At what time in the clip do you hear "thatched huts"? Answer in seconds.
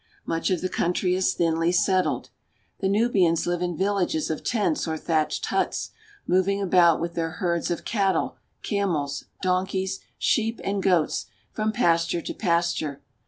4.97-5.91